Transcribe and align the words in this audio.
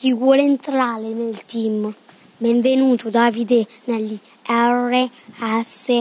chi 0.00 0.14
vuole 0.14 0.40
entrare 0.40 1.08
nel 1.08 1.44
team. 1.44 1.92
Benvenuto 2.38 3.10
Davide 3.10 3.66
negli 3.84 4.18
RSN. 4.46 6.00